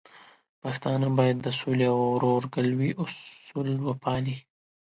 [0.61, 4.37] پښتانه بايد د سولې او ورورګلوي اصول وپالي.